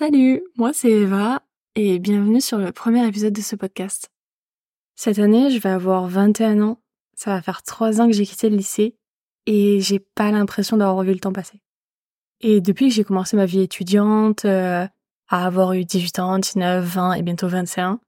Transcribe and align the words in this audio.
Salut, 0.00 0.42
moi 0.56 0.72
c'est 0.72 0.90
Eva 0.90 1.42
et 1.74 1.98
bienvenue 1.98 2.40
sur 2.40 2.56
le 2.56 2.72
premier 2.72 3.06
épisode 3.06 3.34
de 3.34 3.42
ce 3.42 3.54
podcast. 3.54 4.10
Cette 4.96 5.18
année, 5.18 5.50
je 5.50 5.58
vais 5.58 5.68
avoir 5.68 6.06
21 6.06 6.62
ans. 6.62 6.80
Ça 7.14 7.34
va 7.34 7.42
faire 7.42 7.62
3 7.62 8.00
ans 8.00 8.06
que 8.06 8.14
j'ai 8.14 8.24
quitté 8.24 8.48
le 8.48 8.56
lycée 8.56 8.96
et 9.44 9.78
j'ai 9.82 9.98
pas 9.98 10.30
l'impression 10.30 10.78
d'avoir 10.78 11.04
vu 11.04 11.12
le 11.12 11.18
temps 11.18 11.34
passer. 11.34 11.60
Et 12.40 12.62
depuis 12.62 12.88
que 12.88 12.94
j'ai 12.94 13.04
commencé 13.04 13.36
ma 13.36 13.44
vie 13.44 13.60
étudiante, 13.60 14.46
euh, 14.46 14.86
à 15.28 15.46
avoir 15.46 15.74
eu 15.74 15.84
18 15.84 16.18
ans, 16.20 16.38
19, 16.38 16.82
20 16.82 17.12
et 17.12 17.22
bientôt 17.22 17.48
21, 17.48 18.00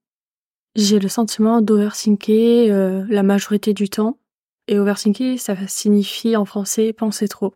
j'ai 0.74 0.98
le 0.98 1.08
sentiment 1.08 1.60
d'overthinker 1.60 2.70
euh, 2.70 3.04
la 3.10 3.22
majorité 3.22 3.74
du 3.74 3.90
temps. 3.90 4.18
Et 4.66 4.78
overthinker, 4.78 5.38
ça 5.38 5.54
signifie 5.68 6.36
en 6.36 6.46
français 6.46 6.94
penser 6.94 7.28
trop. 7.28 7.52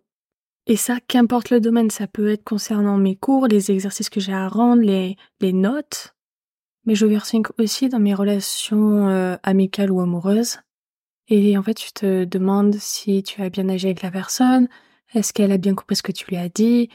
Et 0.66 0.76
ça, 0.76 0.98
qu'importe 1.06 1.50
le 1.50 1.60
domaine, 1.60 1.90
ça 1.90 2.06
peut 2.06 2.28
être 2.28 2.42
concernant 2.42 2.98
mes 2.98 3.14
cours, 3.14 3.46
les 3.46 3.70
exercices 3.70 4.10
que 4.10 4.20
j'ai 4.20 4.32
à 4.32 4.48
rendre, 4.48 4.82
les, 4.82 5.16
les 5.40 5.52
notes. 5.52 6.14
Mais 6.84 6.94
j'overthink 6.94 7.48
aussi 7.58 7.88
dans 7.88 8.00
mes 8.00 8.14
relations 8.14 9.08
euh, 9.08 9.36
amicales 9.42 9.92
ou 9.92 10.00
amoureuses. 10.00 10.58
Et 11.28 11.56
en 11.56 11.62
fait, 11.62 11.74
tu 11.74 11.92
te 11.92 12.24
demandes 12.24 12.74
si 12.74 13.22
tu 13.22 13.42
as 13.42 13.50
bien 13.50 13.68
agi 13.68 13.86
avec 13.86 14.02
la 14.02 14.10
personne, 14.10 14.68
est-ce 15.14 15.32
qu'elle 15.32 15.52
a 15.52 15.58
bien 15.58 15.74
compris 15.74 15.96
ce 15.96 16.02
que 16.02 16.12
tu 16.12 16.26
lui 16.26 16.36
as 16.36 16.48
dit, 16.48 16.88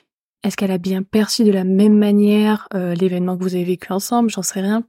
est-ce 0.43 0.57
qu'elle 0.57 0.71
a 0.71 0.77
bien 0.77 1.03
perçu 1.03 1.43
de 1.43 1.51
la 1.51 1.63
même 1.63 1.97
manière 1.97 2.67
euh, 2.73 2.93
l'événement 2.93 3.37
que 3.37 3.43
vous 3.43 3.55
avez 3.55 3.63
vécu 3.63 3.91
ensemble, 3.91 4.29
j'en 4.29 4.41
sais 4.41 4.61
rien. 4.61 4.83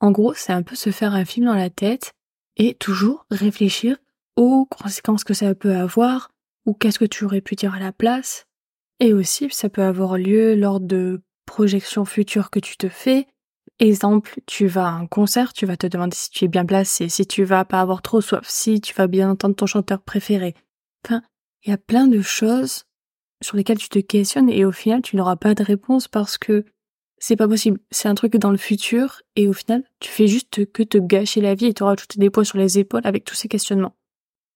En 0.00 0.10
gros, 0.10 0.34
c'est 0.34 0.52
un 0.52 0.62
peu 0.62 0.76
se 0.76 0.90
faire 0.90 1.14
un 1.14 1.24
film 1.24 1.46
dans 1.46 1.54
la 1.54 1.70
tête 1.70 2.14
et 2.56 2.74
toujours 2.74 3.26
réfléchir 3.30 3.96
aux 4.36 4.66
conséquences 4.66 5.24
que 5.24 5.34
ça 5.34 5.54
peut 5.54 5.74
avoir, 5.74 6.30
ou 6.66 6.74
qu'est-ce 6.74 6.98
que 6.98 7.04
tu 7.04 7.24
aurais 7.24 7.40
pu 7.40 7.54
dire 7.54 7.74
à 7.74 7.78
la 7.78 7.92
place? 7.92 8.46
Et 9.00 9.12
aussi, 9.12 9.48
ça 9.50 9.68
peut 9.68 9.82
avoir 9.82 10.16
lieu 10.16 10.54
lors 10.54 10.80
de 10.80 11.22
projections 11.46 12.04
futures 12.04 12.50
que 12.50 12.60
tu 12.60 12.76
te 12.76 12.88
fais. 12.88 13.26
Exemple, 13.80 14.40
tu 14.46 14.66
vas 14.66 14.86
à 14.86 14.92
un 14.92 15.06
concert, 15.06 15.52
tu 15.52 15.66
vas 15.66 15.76
te 15.76 15.86
demander 15.86 16.16
si 16.16 16.30
tu 16.30 16.44
es 16.44 16.48
bien 16.48 16.64
placé, 16.64 17.08
si 17.08 17.26
tu 17.26 17.44
vas 17.44 17.64
pas 17.64 17.80
avoir 17.80 18.02
trop 18.02 18.20
soif, 18.20 18.46
si 18.48 18.80
tu 18.80 18.94
vas 18.94 19.08
bien 19.08 19.30
entendre 19.30 19.56
ton 19.56 19.66
chanteur 19.66 20.00
préféré. 20.00 20.54
Enfin, 21.04 21.22
il 21.64 21.70
y 21.70 21.72
a 21.72 21.78
plein 21.78 22.06
de 22.06 22.20
choses 22.20 22.84
sur 23.42 23.56
lesquelles 23.56 23.78
tu 23.78 23.88
te 23.88 23.98
questionnes 23.98 24.48
et 24.48 24.64
au 24.64 24.72
final, 24.72 25.02
tu 25.02 25.16
n'auras 25.16 25.36
pas 25.36 25.54
de 25.54 25.64
réponse 25.64 26.08
parce 26.08 26.38
que 26.38 26.64
c'est 27.18 27.36
pas 27.36 27.48
possible. 27.48 27.80
C'est 27.90 28.08
un 28.08 28.14
truc 28.14 28.36
dans 28.36 28.50
le 28.50 28.56
futur 28.56 29.22
et 29.34 29.48
au 29.48 29.52
final, 29.52 29.82
tu 29.98 30.10
fais 30.10 30.28
juste 30.28 30.70
que 30.72 30.82
te 30.82 30.98
gâcher 30.98 31.40
la 31.40 31.54
vie 31.54 31.66
et 31.66 31.74
te 31.74 31.82
rajouter 31.82 32.18
des 32.18 32.30
poids 32.30 32.44
sur 32.44 32.58
les 32.58 32.78
épaules 32.78 33.02
avec 33.04 33.24
tous 33.24 33.34
ces 33.34 33.48
questionnements. 33.48 33.96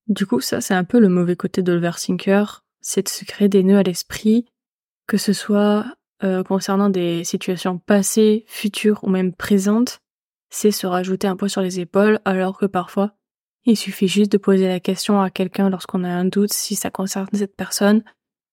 Du 0.09 0.27
coup, 0.27 0.41
ça, 0.41 0.61
c'est 0.61 0.75
un 0.75 0.84
peu 0.84 0.98
le 0.98 1.09
mauvais 1.09 1.37
côté 1.37 1.62
de 1.62 1.73
l'overthinker, 1.73 2.64
c'est 2.81 3.03
de 3.03 3.09
se 3.09 3.25
créer 3.25 3.48
des 3.48 3.62
nœuds 3.62 3.78
à 3.78 3.83
l'esprit, 3.83 4.47
que 5.06 5.19
ce 5.19 5.34
soit 5.34 5.84
euh, 6.25 6.42
concernant 6.42 6.89
des 6.89 7.25
situations 7.25 7.78
passées, 7.78 8.45
futures 8.47 9.05
ou 9.05 9.11
même 9.11 9.34
présentes, 9.34 10.00
c'est 10.50 10.70
se 10.70 10.87
rajouter 10.87 11.27
un 11.27 11.37
poids 11.37 11.50
sur 11.50 11.61
les 11.61 11.78
épaules, 11.81 12.20
alors 12.25 12.59
que 12.59 12.65
parfois, 12.67 13.12
il 13.67 13.77
suffit 13.77 14.09
juste 14.09 14.33
de 14.33 14.39
poser 14.39 14.67
la 14.67 14.81
question 14.81 15.20
à 15.20 15.28
quelqu'un 15.28 15.69
lorsqu'on 15.69 16.05
a 16.05 16.09
un 16.09 16.25
doute 16.25 16.55
si 16.55 16.75
ça 16.75 16.91
concerne 16.91 17.28
cette 17.34 17.55
personne, 17.55 18.03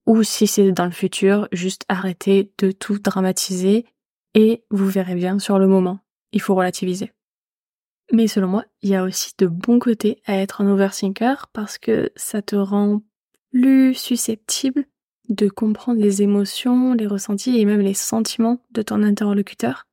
ou 0.06 0.24
si 0.24 0.48
c'est 0.48 0.74
dans 0.74 0.86
le 0.86 0.92
futur, 0.92 1.48
juste 1.54 1.86
arrêter 1.88 2.52
de 2.58 2.72
tout 2.72 3.00
dramatiser, 3.00 3.86
et 4.34 4.66
vous 4.70 4.88
verrez 4.88 5.16
bien 5.16 5.40
sur 5.40 5.58
le 5.58 5.68
moment. 5.68 6.00
Il 6.34 6.42
faut 6.42 6.54
relativiser. 6.54 7.15
Mais 8.12 8.28
selon 8.28 8.48
moi, 8.48 8.66
il 8.82 8.90
y 8.90 8.96
a 8.96 9.04
aussi 9.04 9.34
de 9.38 9.48
bons 9.48 9.80
côtés 9.80 10.22
à 10.26 10.36
être 10.38 10.62
un 10.62 10.70
overthinker 10.70 11.48
parce 11.54 11.78
que 11.78 12.12
ça 12.16 12.42
te 12.42 12.56
rend 12.56 13.02
plus 13.52 13.94
susceptible 13.94 14.86
de 15.30 15.50
comprendre 15.50 16.00
les 16.00 16.22
émotions, 16.22 16.94
les 16.94 17.08
ressentis 17.08 17.58
et 17.58 17.66
même 17.66 17.82
les 17.82 17.94
sentiments 17.94 18.60
de 18.72 18.82
ton 18.82 19.02
interlocuteur. 19.02 19.86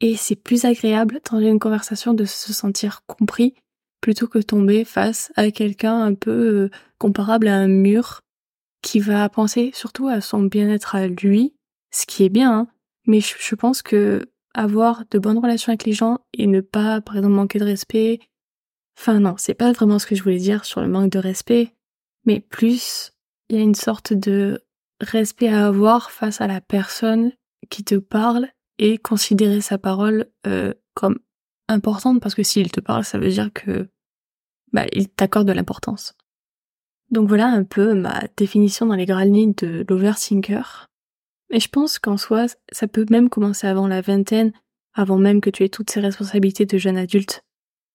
Et 0.00 0.16
c'est 0.16 0.36
plus 0.36 0.64
agréable 0.64 1.20
dans 1.30 1.40
une 1.40 1.58
conversation 1.58 2.14
de 2.14 2.24
se 2.24 2.52
sentir 2.52 3.00
compris 3.06 3.54
plutôt 4.00 4.28
que 4.28 4.38
tomber 4.38 4.84
face 4.84 5.32
à 5.36 5.50
quelqu'un 5.50 6.02
un 6.02 6.14
peu 6.14 6.30
euh, 6.30 6.70
comparable 6.98 7.48
à 7.48 7.56
un 7.56 7.68
mur 7.68 8.20
qui 8.82 9.00
va 9.00 9.28
penser 9.28 9.70
surtout 9.74 10.06
à 10.06 10.20
son 10.20 10.42
bien-être 10.42 10.94
à 10.94 11.08
lui, 11.08 11.54
ce 11.90 12.06
qui 12.06 12.22
est 12.24 12.28
bien, 12.28 12.52
hein. 12.52 12.68
mais 13.06 13.20
je 13.20 13.54
pense 13.54 13.82
que 13.82 14.28
avoir 14.56 15.04
de 15.10 15.18
bonnes 15.18 15.38
relations 15.38 15.70
avec 15.70 15.84
les 15.84 15.92
gens 15.92 16.18
et 16.32 16.46
ne 16.46 16.60
pas, 16.60 17.00
par 17.00 17.16
exemple, 17.16 17.34
manquer 17.34 17.58
de 17.58 17.64
respect. 17.64 18.20
Enfin 18.98 19.20
non, 19.20 19.34
c'est 19.36 19.54
pas 19.54 19.72
vraiment 19.72 19.98
ce 19.98 20.06
que 20.06 20.14
je 20.14 20.22
voulais 20.22 20.38
dire 20.38 20.64
sur 20.64 20.80
le 20.80 20.88
manque 20.88 21.12
de 21.12 21.18
respect, 21.18 21.74
mais 22.24 22.40
plus 22.40 23.12
il 23.48 23.56
y 23.56 23.58
a 23.58 23.62
une 23.62 23.74
sorte 23.74 24.12
de 24.12 24.64
respect 25.00 25.48
à 25.48 25.66
avoir 25.66 26.10
face 26.10 26.40
à 26.40 26.46
la 26.46 26.60
personne 26.60 27.32
qui 27.68 27.84
te 27.84 27.94
parle 27.96 28.48
et 28.78 28.98
considérer 28.98 29.60
sa 29.60 29.78
parole 29.78 30.26
euh, 30.46 30.72
comme 30.94 31.18
importante 31.68 32.20
parce 32.20 32.34
que 32.34 32.42
s'il 32.42 32.70
te 32.70 32.80
parle, 32.80 33.04
ça 33.04 33.18
veut 33.18 33.28
dire 33.28 33.52
que 33.52 33.88
bah, 34.72 34.86
il 34.92 35.08
t'accorde 35.08 35.48
de 35.48 35.52
l'importance. 35.52 36.14
Donc 37.10 37.28
voilà 37.28 37.46
un 37.46 37.64
peu 37.64 37.94
ma 37.94 38.22
définition 38.36 38.86
dans 38.86 38.94
les 38.94 39.06
grandes 39.06 39.34
lignes 39.34 39.54
de 39.56 39.84
l'overthinker. 39.88 40.88
Et 41.50 41.60
je 41.60 41.68
pense 41.68 41.98
qu'en 41.98 42.16
soi, 42.16 42.46
ça 42.72 42.88
peut 42.88 43.06
même 43.10 43.28
commencer 43.28 43.66
avant 43.66 43.86
la 43.86 44.00
vingtaine, 44.00 44.52
avant 44.94 45.18
même 45.18 45.40
que 45.40 45.50
tu 45.50 45.64
aies 45.64 45.68
toutes 45.68 45.90
ces 45.90 46.00
responsabilités 46.00 46.66
de 46.66 46.78
jeune 46.78 46.96
adulte. 46.96 47.44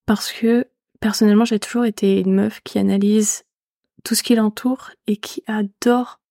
Parce 0.06 0.31
que, 0.31 0.67
personnellement, 1.00 1.45
j'ai 1.45 1.59
toujours 1.59 1.85
été 1.85 2.19
une 2.19 2.34
meuf 2.34 2.61
qui 2.63 2.79
analyse 2.79 3.44
tout 4.03 4.16
ce 4.16 4.23
qui 4.23 4.35
l'entoure 4.35 4.91
et 5.07 5.17
qui 5.17 5.44
adore 5.47 6.22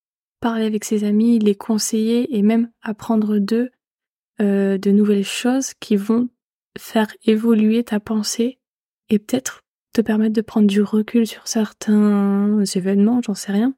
parler 0.40 0.64
avec 0.64 0.84
ses 0.84 1.04
amis, 1.04 1.38
les 1.38 1.54
conseiller 1.54 2.36
et 2.36 2.42
même 2.42 2.70
apprendre 2.82 3.38
d'eux 3.38 3.70
euh, 4.40 4.78
de 4.78 4.90
nouvelles 4.90 5.24
choses 5.24 5.74
qui 5.74 5.96
vont 5.96 6.30
faire 6.78 7.08
évoluer 7.24 7.84
ta 7.84 8.00
pensée 8.00 8.58
et 9.10 9.18
peut-être 9.18 9.62
te 9.92 10.00
permettre 10.00 10.32
de 10.32 10.40
prendre 10.40 10.66
du 10.66 10.82
recul 10.82 11.26
sur 11.26 11.46
certains 11.46 12.64
événements, 12.74 13.20
j'en 13.22 13.34
sais 13.34 13.52
rien. 13.52 13.74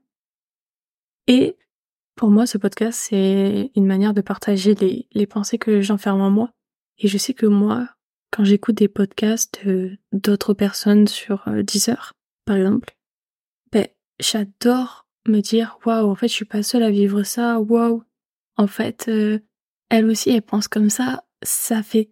Et 1.26 1.56
pour 2.14 2.30
moi, 2.30 2.46
ce 2.46 2.58
podcast, 2.58 2.98
c'est 3.08 3.70
une 3.74 3.86
manière 3.86 4.14
de 4.14 4.20
partager 4.20 4.74
les, 4.74 5.08
les 5.12 5.26
pensées 5.26 5.58
que 5.58 5.80
j'enferme 5.80 6.20
en 6.20 6.30
moi. 6.30 6.50
Et 6.98 7.08
je 7.08 7.18
sais 7.18 7.34
que 7.34 7.46
moi, 7.46 7.88
quand 8.30 8.44
j'écoute 8.44 8.76
des 8.76 8.88
podcasts 8.88 9.60
d'autres 10.12 10.54
personnes 10.54 11.06
sur 11.06 11.46
euh, 11.48 11.62
Deezer, 11.62 12.12
par 12.44 12.56
exemple, 12.56 12.96
ben, 13.70 13.86
j'adore 14.20 15.06
me 15.28 15.40
dire, 15.40 15.78
waouh, 15.84 16.10
en 16.10 16.14
fait, 16.14 16.28
je 16.28 16.34
suis 16.34 16.44
pas 16.44 16.62
seule 16.62 16.82
à 16.82 16.90
vivre 16.90 17.22
ça, 17.22 17.60
waouh. 17.60 18.02
En 18.56 18.66
fait, 18.66 19.06
euh, 19.08 19.38
elle 19.90 20.06
aussi, 20.06 20.30
elle 20.30 20.42
pense 20.42 20.68
comme 20.68 20.90
ça. 20.90 21.24
Ça 21.42 21.82
fait 21.82 22.10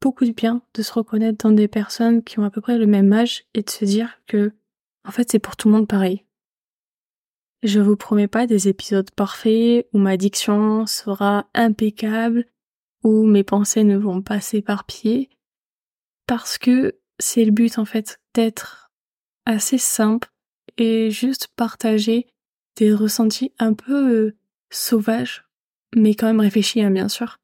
beaucoup 0.00 0.24
de 0.24 0.32
bien 0.32 0.62
de 0.74 0.82
se 0.82 0.92
reconnaître 0.92 1.46
dans 1.46 1.54
des 1.54 1.68
personnes 1.68 2.22
qui 2.22 2.38
ont 2.38 2.44
à 2.44 2.50
peu 2.50 2.60
près 2.60 2.78
le 2.78 2.86
même 2.86 3.12
âge 3.12 3.44
et 3.54 3.62
de 3.62 3.70
se 3.70 3.84
dire 3.84 4.20
que, 4.26 4.52
en 5.06 5.10
fait, 5.10 5.30
c'est 5.30 5.38
pour 5.38 5.56
tout 5.56 5.68
le 5.68 5.74
monde 5.74 5.88
pareil. 5.88 6.25
Je 7.66 7.80
vous 7.80 7.96
promets 7.96 8.28
pas 8.28 8.46
des 8.46 8.68
épisodes 8.68 9.10
parfaits 9.10 9.88
où 9.92 9.98
ma 9.98 10.16
diction 10.16 10.86
sera 10.86 11.50
impeccable, 11.52 12.44
où 13.02 13.24
mes 13.26 13.42
pensées 13.42 13.82
ne 13.82 13.96
vont 13.96 14.22
pas 14.22 14.40
s'éparpiller, 14.40 15.30
parce 16.28 16.58
que 16.58 17.00
c'est 17.18 17.44
le 17.44 17.50
but 17.50 17.80
en 17.80 17.84
fait 17.84 18.20
d'être 18.34 18.92
assez 19.46 19.78
simple 19.78 20.28
et 20.78 21.10
juste 21.10 21.48
partager 21.56 22.28
des 22.76 22.94
ressentis 22.94 23.52
un 23.58 23.74
peu 23.74 24.12
euh, 24.14 24.36
sauvages, 24.70 25.44
mais 25.92 26.14
quand 26.14 26.28
même 26.28 26.38
réfléchis 26.38 26.82
hein, 26.82 26.92
bien 26.92 27.08
sûr, 27.08 27.38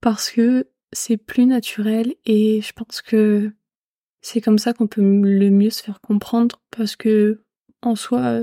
parce 0.00 0.30
que 0.30 0.70
c'est 0.92 1.18
plus 1.18 1.44
naturel 1.44 2.14
et 2.24 2.62
je 2.62 2.72
pense 2.72 3.02
que 3.02 3.52
c'est 4.22 4.40
comme 4.40 4.58
ça 4.58 4.72
qu'on 4.72 4.86
peut 4.86 5.02
le 5.02 5.50
mieux 5.50 5.68
se 5.68 5.82
faire 5.82 6.00
comprendre 6.00 6.62
parce 6.70 6.96
que 6.96 7.42
en 7.82 7.94
soi 7.94 8.40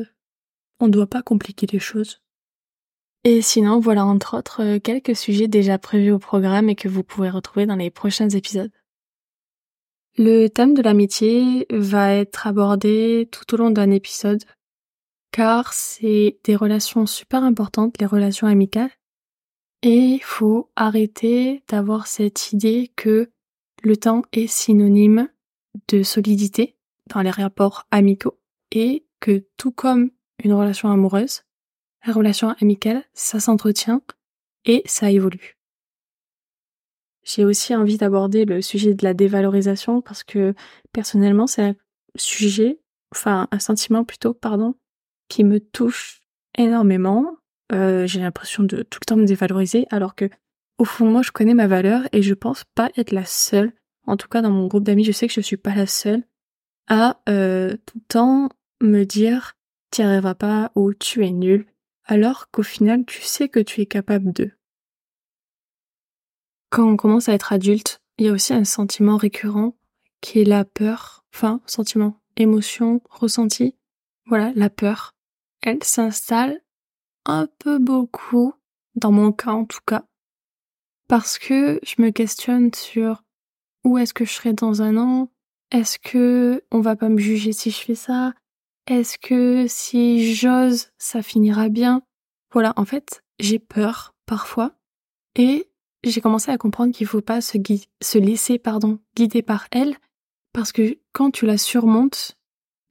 on 0.80 0.88
ne 0.88 0.92
doit 0.92 1.08
pas 1.08 1.22
compliquer 1.22 1.68
les 1.68 1.80
choses. 1.80 2.22
Et 3.24 3.42
sinon, 3.42 3.80
voilà 3.80 4.06
entre 4.06 4.38
autres 4.38 4.64
euh, 4.64 4.80
quelques 4.80 5.16
sujets 5.16 5.48
déjà 5.48 5.78
prévus 5.78 6.12
au 6.12 6.20
programme 6.20 6.70
et 6.70 6.76
que 6.76 6.88
vous 6.88 7.04
pourrez 7.04 7.30
retrouver 7.30 7.66
dans 7.66 7.76
les 7.76 7.90
prochains 7.90 8.30
épisodes. 8.30 8.72
Le 10.18 10.48
thème 10.48 10.74
de 10.74 10.82
l'amitié 10.82 11.68
va 11.70 12.14
être 12.14 12.48
abordé 12.48 13.28
tout 13.32 13.54
au 13.54 13.58
long 13.58 13.70
d'un 13.70 13.92
épisode, 13.92 14.44
car 15.32 15.74
c'est 15.74 16.40
des 16.44 16.56
relations 16.56 17.06
super 17.06 17.44
importantes, 17.44 18.00
les 18.00 18.06
relations 18.08 18.48
amicales, 18.48 18.92
et 19.84 19.96
il 19.96 20.24
faut 20.24 20.72
arrêter 20.76 21.64
d'avoir 21.68 22.08
cette 22.08 22.52
idée 22.52 22.92
que 22.96 23.30
le 23.84 23.98
temps 23.98 24.24
est 24.32 24.48
synonyme 24.48 25.30
de 25.88 26.02
solidité 26.02 26.76
dans 27.08 27.22
les 27.22 27.30
rapports 27.30 27.86
amicaux 27.92 28.40
et 28.72 29.06
que 29.20 29.46
tout 29.58 29.72
comme 29.72 30.10
une 30.44 30.54
relation 30.54 30.90
amoureuse, 30.90 31.44
la 32.06 32.14
relation 32.14 32.56
amicale, 32.62 33.04
ça 33.14 33.40
s'entretient 33.40 34.02
et 34.66 34.82
ça 34.86 35.12
évolue. 35.12 35.58
J'ai 37.24 37.44
aussi 37.44 37.76
envie 37.76 37.98
d'aborder 37.98 38.46
le 38.46 38.62
sujet 38.62 38.94
de 38.94 39.04
la 39.04 39.14
dévalorisation 39.14 40.02
parce 40.02 40.24
que 40.24 40.54
personnellement 40.94 41.48
c'est 41.48 41.64
un 41.64 41.76
sujet, 42.16 42.80
enfin 43.14 43.48
un 43.52 43.60
sentiment 43.60 44.06
plutôt, 44.06 44.34
pardon, 44.34 44.76
qui 45.28 45.44
me 45.44 45.60
touche 45.60 46.22
énormément. 46.58 47.38
Euh, 47.74 48.08
j'ai 48.08 48.22
l'impression 48.22 48.64
de 48.64 48.84
tout 48.84 49.00
le 49.02 49.06
temps 49.06 49.18
me 49.18 49.26
dévaloriser 49.26 49.88
alors 49.90 50.16
que 50.16 50.30
au 50.78 50.86
fond 50.86 51.10
moi, 51.10 51.22
je 51.22 51.32
connais 51.32 51.54
ma 51.54 51.68
valeur 51.68 52.08
et 52.12 52.22
je 52.22 52.34
pense 52.34 52.64
pas 52.76 52.92
être 52.96 53.12
la 53.12 53.26
seule. 53.26 53.74
En 54.06 54.16
tout 54.16 54.30
cas, 54.30 54.42
dans 54.42 54.52
mon 54.52 54.68
groupe 54.68 54.84
d'amis, 54.84 55.04
je 55.04 55.12
sais 55.12 55.28
que 55.28 55.34
je 55.34 55.42
suis 55.42 55.58
pas 55.58 55.76
la 55.76 55.88
seule 55.88 56.24
à 56.88 57.20
euh, 57.28 57.76
tout 57.86 57.98
le 57.98 58.06
temps 58.08 58.50
me 58.82 59.04
dire 59.04 59.57
t'y 59.92 60.02
arriveras 60.02 60.36
pas 60.36 60.72
ou 60.76 60.94
tu 60.94 61.26
es 61.26 61.32
nul, 61.32 61.66
alors 62.06 62.50
qu'au 62.52 62.64
final, 62.64 63.06
tu 63.06 63.22
sais 63.22 63.50
que 63.50 63.60
tu 63.60 63.82
es 63.82 63.86
capable 63.86 64.34
de. 64.34 64.52
Quand 66.70 66.88
on 66.88 66.98
commence 66.98 67.30
à 67.30 67.34
être 67.34 67.54
adulte, 67.54 68.02
il 68.18 68.26
y 68.26 68.30
a 68.30 68.34
aussi 68.34 68.54
un 68.54 68.66
sentiment 68.66 69.18
récurrent 69.18 69.78
qui 70.22 70.42
est 70.42 70.46
la 70.46 70.66
peur, 70.66 71.26
enfin, 71.34 71.62
sentiment, 71.66 72.20
émotion, 72.36 73.02
ressenti. 73.10 73.76
Voilà, 74.26 74.52
la 74.56 74.70
peur. 74.70 75.16
Elle 75.62 75.84
s'installe 75.84 76.62
un 77.26 77.48
peu 77.60 77.78
beaucoup, 77.78 78.54
dans 78.96 79.12
mon 79.12 79.32
cas 79.32 79.52
en 79.52 79.66
tout 79.66 79.82
cas, 79.86 80.06
parce 81.08 81.38
que 81.38 81.80
je 81.84 82.02
me 82.02 82.10
questionne 82.10 82.74
sur 82.74 83.24
où 83.84 83.98
est-ce 83.98 84.14
que 84.14 84.26
je 84.26 84.34
serai 84.34 84.54
dans 84.54 84.82
un 84.82 84.98
an, 84.98 85.32
est-ce 85.72 86.00
que 86.00 86.64
on 86.72 86.82
va 86.82 86.96
pas 86.96 87.10
me 87.10 87.18
juger 87.18 87.54
si 87.54 87.72
je 87.72 87.80
fais 87.80 87.96
ça, 87.96 88.34
est-ce 88.88 89.18
que 89.18 89.66
si 89.68 90.34
j'ose, 90.34 90.88
ça 90.98 91.22
finira 91.22 91.70
bien? 91.70 92.02
Voilà, 92.52 92.74
en 92.78 92.86
fait, 92.86 93.24
j'ai 93.40 93.60
peur 93.60 94.16
parfois 94.26 94.74
et 95.36 95.70
j'ai 96.04 96.22
commencé 96.22 96.52
à 96.52 96.58
comprendre 96.58 96.94
qu'il 96.94 97.08
faut 97.08 97.22
pas 97.22 97.42
se, 97.42 97.58
se 98.02 98.18
laisser 98.18 98.62
guider 99.16 99.42
par 99.42 99.68
elle 99.72 99.96
parce 100.54 100.72
que 100.72 100.98
quand 101.12 101.32
tu 101.32 101.46
la 101.46 101.58
surmontes, 101.58 102.38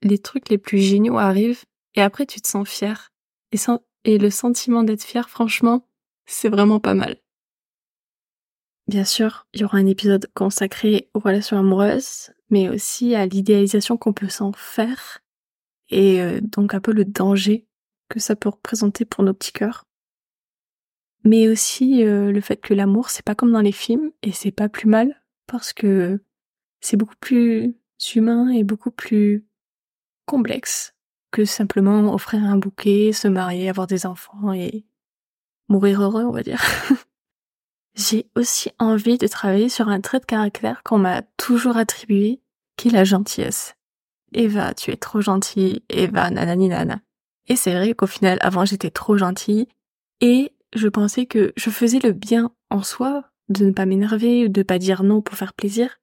les 0.03 0.19
trucs 0.19 0.49
les 0.49 0.59
plus 0.59 0.79
géniaux 0.79 1.17
arrivent 1.17 1.65
et 1.95 2.01
après 2.01 2.25
tu 2.25 2.39
te 2.39 2.47
sens 2.47 2.69
fier. 2.69 3.11
Et, 3.51 3.57
et 4.03 4.17
le 4.19 4.29
sentiment 4.29 4.83
d'être 4.83 5.03
fier, 5.03 5.29
franchement, 5.29 5.87
c'est 6.25 6.49
vraiment 6.49 6.79
pas 6.79 6.93
mal. 6.93 7.17
Bien 8.87 9.03
sûr, 9.03 9.47
il 9.53 9.61
y 9.61 9.63
aura 9.63 9.79
un 9.79 9.87
épisode 9.87 10.29
consacré 10.33 11.09
aux 11.13 11.19
relations 11.19 11.57
amoureuses, 11.57 12.31
mais 12.49 12.69
aussi 12.69 13.15
à 13.15 13.25
l'idéalisation 13.25 13.97
qu'on 13.97 14.13
peut 14.13 14.29
s'en 14.29 14.53
faire 14.53 15.19
et 15.89 16.21
euh, 16.21 16.39
donc 16.41 16.73
un 16.73 16.79
peu 16.79 16.91
le 16.91 17.05
danger 17.05 17.67
que 18.09 18.19
ça 18.19 18.35
peut 18.35 18.49
représenter 18.49 19.05
pour 19.05 19.23
nos 19.23 19.33
petits 19.33 19.51
cœurs. 19.51 19.85
Mais 21.23 21.47
aussi 21.49 22.03
euh, 22.03 22.31
le 22.31 22.41
fait 22.41 22.57
que 22.57 22.73
l'amour 22.73 23.09
c'est 23.09 23.25
pas 23.25 23.35
comme 23.35 23.51
dans 23.51 23.61
les 23.61 23.71
films 23.71 24.11
et 24.23 24.31
c'est 24.31 24.51
pas 24.51 24.69
plus 24.69 24.87
mal 24.87 25.21
parce 25.45 25.73
que 25.73 26.21
c'est 26.79 26.97
beaucoup 26.97 27.15
plus 27.19 27.75
humain 28.15 28.49
et 28.49 28.63
beaucoup 28.63 28.91
plus 28.91 29.45
complexe 30.25 30.93
que 31.31 31.45
simplement 31.45 32.13
offrir 32.13 32.43
un 32.43 32.57
bouquet, 32.57 33.11
se 33.11 33.27
marier, 33.27 33.69
avoir 33.69 33.87
des 33.87 34.05
enfants 34.05 34.53
et 34.53 34.85
mourir 35.67 36.01
heureux, 36.01 36.23
on 36.23 36.31
va 36.31 36.43
dire. 36.43 36.61
J'ai 37.95 38.29
aussi 38.35 38.71
envie 38.79 39.17
de 39.17 39.27
travailler 39.27 39.69
sur 39.69 39.89
un 39.89 40.01
trait 40.01 40.19
de 40.19 40.25
caractère 40.25 40.83
qu'on 40.83 40.99
m'a 40.99 41.23
toujours 41.37 41.77
attribué, 41.77 42.41
qui 42.75 42.89
est 42.89 42.91
la 42.91 43.03
gentillesse. 43.03 43.76
Eva, 44.33 44.73
tu 44.73 44.91
es 44.91 44.97
trop 44.97 45.21
gentille, 45.21 45.83
Eva, 45.89 46.29
nanani 46.29 46.69
nana. 46.69 46.99
Et 47.47 47.55
c'est 47.55 47.73
vrai 47.73 47.93
qu'au 47.93 48.07
final, 48.07 48.37
avant, 48.41 48.65
j'étais 48.65 48.89
trop 48.89 49.17
gentille, 49.17 49.67
et 50.21 50.53
je 50.75 50.87
pensais 50.87 51.25
que 51.25 51.53
je 51.55 51.69
faisais 51.69 51.99
le 51.99 52.11
bien 52.11 52.51
en 52.69 52.83
soi, 52.83 53.23
de 53.49 53.65
ne 53.65 53.71
pas 53.71 53.85
m'énerver, 53.85 54.45
ou 54.45 54.49
de 54.49 54.63
pas 54.63 54.79
dire 54.79 55.03
non 55.03 55.21
pour 55.21 55.35
faire 55.35 55.53
plaisir. 55.53 55.99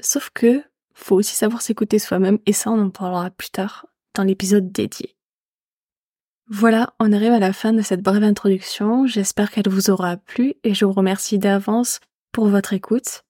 Sauf 0.00 0.30
que, 0.32 0.62
faut 0.94 1.16
aussi 1.16 1.34
savoir 1.34 1.62
s'écouter 1.62 1.98
soi-même, 1.98 2.38
et 2.46 2.52
ça, 2.52 2.70
on 2.70 2.80
en 2.80 2.90
parlera 2.90 3.30
plus 3.30 3.50
tard, 3.50 3.86
dans 4.14 4.24
l'épisode 4.24 4.70
dédié. 4.70 5.16
Voilà, 6.48 6.94
on 7.00 7.12
arrive 7.12 7.32
à 7.32 7.38
la 7.38 7.52
fin 7.52 7.72
de 7.72 7.82
cette 7.82 8.02
brève 8.02 8.22
introduction, 8.22 9.06
j'espère 9.06 9.50
qu'elle 9.50 9.68
vous 9.68 9.90
aura 9.90 10.16
plu, 10.16 10.54
et 10.64 10.74
je 10.74 10.84
vous 10.84 10.92
remercie 10.92 11.38
d'avance 11.38 12.00
pour 12.30 12.48
votre 12.48 12.72
écoute. 12.72 13.24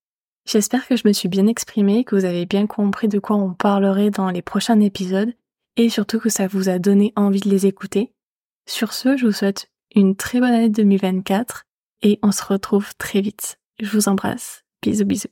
J'espère 0.45 0.87
que 0.87 0.97
je 0.97 1.07
me 1.07 1.13
suis 1.13 1.29
bien 1.29 1.47
exprimée, 1.47 2.05
que 2.05 2.17
vous 2.17 2.25
avez 2.25 2.47
bien 2.47 2.67
compris 2.67 3.09
de 3.09 3.19
quoi 3.19 3.37
on 3.37 3.55
parlerait 3.55 4.11
dans 4.11 4.31
les 4.31 4.43
prochains 4.43 4.81
épisodes 4.81 5.33
et 5.77 5.89
surtout 5.89 6.19
que 6.19 6.29
ça 6.29 6.47
vous 6.47 6.69
a 6.69 6.79
donné 6.79 7.13
envie 7.17 7.41
de 7.41 7.49
les 7.49 7.67
écouter. 7.67 8.13
Sur 8.67 8.93
ce, 8.93 9.17
je 9.17 9.27
vous 9.27 9.33
souhaite 9.33 9.71
une 9.95 10.17
très 10.17 10.41
bonne 10.41 10.53
année 10.53 10.69
2024 10.69 11.65
et 12.03 12.19
on 12.23 12.33
se 12.33 12.45
retrouve 12.45 12.95
très 12.97 13.21
vite. 13.21 13.59
Je 13.81 13.91
vous 13.91 14.09
embrasse. 14.09 14.65
Bisous 14.83 15.05
bisous. 15.05 15.29